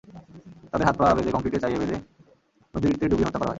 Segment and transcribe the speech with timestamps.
[0.71, 1.97] তাঁদের হাত-পা বেঁধে কংক্রিটের চাঁইয়ে বেঁধে
[2.73, 3.49] নদীতে ডুবিয়ে হত্যা করা হয়।